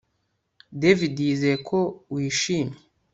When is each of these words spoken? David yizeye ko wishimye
David 0.81 1.15
yizeye 1.25 1.57
ko 1.67 1.79
wishimye 2.13 2.77